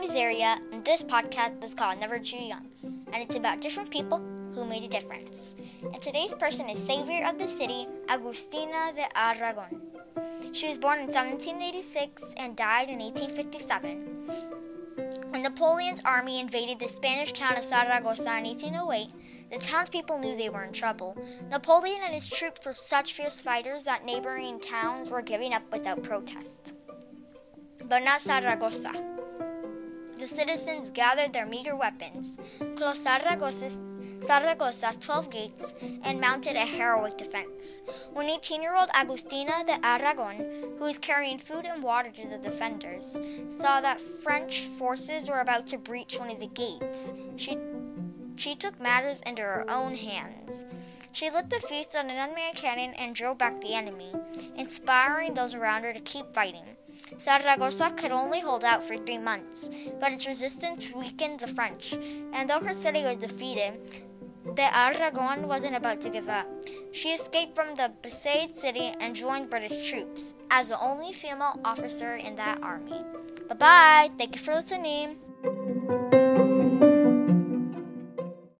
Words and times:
name 0.00 0.02
is 0.02 0.12
Zaria, 0.12 0.58
and 0.72 0.84
this 0.84 1.02
podcast 1.02 1.62
is 1.62 1.74
called 1.74 2.00
Never 2.00 2.18
Too 2.18 2.36
Young, 2.36 2.66
and 2.82 3.16
it's 3.16 3.34
about 3.34 3.60
different 3.60 3.90
people 3.90 4.18
who 4.54 4.64
made 4.64 4.82
a 4.82 4.88
difference. 4.88 5.54
And 5.82 6.00
today's 6.00 6.34
person 6.34 6.68
is 6.68 6.82
savior 6.82 7.26
of 7.26 7.38
the 7.38 7.46
city, 7.46 7.86
Agustina 8.06 8.94
de 8.94 9.06
Aragon. 9.18 9.82
She 10.52 10.68
was 10.68 10.78
born 10.78 11.00
in 11.00 11.06
1786 11.06 12.24
and 12.38 12.56
died 12.56 12.88
in 12.88 12.98
1857. 12.98 15.30
When 15.30 15.42
Napoleon's 15.42 16.02
army 16.04 16.40
invaded 16.40 16.78
the 16.78 16.88
Spanish 16.88 17.32
town 17.32 17.56
of 17.56 17.64
Saragossa 17.64 18.38
in 18.38 18.44
1808, 18.44 19.10
the 19.50 19.58
townspeople 19.58 20.18
knew 20.18 20.36
they 20.36 20.48
were 20.48 20.64
in 20.64 20.72
trouble. 20.72 21.16
Napoleon 21.50 22.00
and 22.04 22.14
his 22.14 22.28
troops 22.28 22.64
were 22.64 22.74
such 22.74 23.12
fierce 23.12 23.42
fighters 23.42 23.84
that 23.84 24.06
neighboring 24.06 24.60
towns 24.60 25.10
were 25.10 25.22
giving 25.22 25.52
up 25.52 25.62
without 25.72 26.02
protest. 26.02 26.72
But 27.90 28.04
not 28.04 28.22
Saragossa. 28.22 28.92
The 30.16 30.28
citizens 30.28 30.92
gathered 30.92 31.32
their 31.32 31.44
meager 31.44 31.74
weapons, 31.74 32.36
closed 32.76 33.04
Saragossa's 33.04 33.80
Saragossa's 34.20 34.96
12 34.98 35.30
gates, 35.30 35.74
and 36.04 36.20
mounted 36.20 36.54
a 36.54 36.64
heroic 36.64 37.18
defense. 37.18 37.80
When 38.12 38.28
18 38.28 38.62
year 38.62 38.76
old 38.76 38.90
Agustina 38.90 39.66
de 39.66 39.84
Aragon, 39.84 40.36
who 40.78 40.84
was 40.84 40.98
carrying 40.98 41.38
food 41.38 41.64
and 41.64 41.82
water 41.82 42.12
to 42.12 42.28
the 42.28 42.38
defenders, 42.38 43.18
saw 43.48 43.80
that 43.80 44.00
French 44.00 44.60
forces 44.60 45.28
were 45.28 45.40
about 45.40 45.66
to 45.66 45.76
breach 45.76 46.16
one 46.16 46.30
of 46.30 46.38
the 46.38 46.46
gates, 46.46 47.12
she 47.34 47.58
she 48.36 48.54
took 48.54 48.78
matters 48.78 49.20
into 49.26 49.42
her 49.42 49.68
own 49.68 49.96
hands. 49.96 50.64
She 51.10 51.28
lit 51.28 51.50
the 51.50 51.58
fuse 51.58 51.96
on 51.96 52.08
an 52.08 52.28
unmanned 52.28 52.56
cannon 52.56 52.94
and 52.94 53.16
drove 53.16 53.38
back 53.38 53.60
the 53.60 53.74
enemy, 53.74 54.14
inspiring 54.54 55.34
those 55.34 55.56
around 55.56 55.82
her 55.82 55.92
to 55.92 56.00
keep 56.00 56.32
fighting. 56.32 56.76
Saragossa 57.18 57.90
could 57.96 58.12
only 58.12 58.40
hold 58.40 58.64
out 58.64 58.82
for 58.82 58.96
three 58.96 59.18
months, 59.18 59.68
but 60.00 60.12
its 60.12 60.26
resistance 60.26 60.90
weakened 60.92 61.40
the 61.40 61.46
French, 61.46 61.94
and 62.32 62.48
though 62.48 62.60
her 62.60 62.74
city 62.74 63.02
was 63.02 63.16
defeated, 63.16 63.80
de 64.54 64.76
Aragon 64.76 65.46
wasn't 65.46 65.76
about 65.76 66.00
to 66.00 66.10
give 66.10 66.28
up. 66.28 66.46
She 66.92 67.10
escaped 67.10 67.54
from 67.54 67.74
the 67.74 67.92
besieged 68.02 68.54
city 68.54 68.94
and 69.00 69.14
joined 69.14 69.50
British 69.50 69.88
troops 69.88 70.34
as 70.50 70.70
the 70.70 70.80
only 70.80 71.12
female 71.12 71.60
officer 71.64 72.16
in 72.16 72.36
that 72.36 72.62
army. 72.62 73.04
Bye 73.48 73.54
bye. 73.54 74.10
Thank 74.18 74.36
you 74.36 74.40
for 74.40 74.54
listening. 74.54 75.18